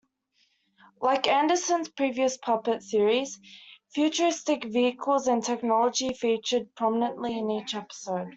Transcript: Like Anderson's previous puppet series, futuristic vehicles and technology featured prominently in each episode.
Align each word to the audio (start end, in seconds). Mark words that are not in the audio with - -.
Like 0.99 1.27
Anderson's 1.27 1.87
previous 1.89 2.35
puppet 2.35 2.81
series, 2.81 3.39
futuristic 3.93 4.63
vehicles 4.65 5.27
and 5.27 5.43
technology 5.43 6.11
featured 6.15 6.73
prominently 6.73 7.37
in 7.37 7.51
each 7.51 7.75
episode. 7.75 8.29